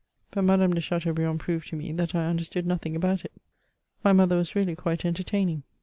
[0.31, 3.33] But Madame de Chateaubriand proved to me that I under stood nothing about it:
[4.03, 5.61] my mother was really quite entertaining.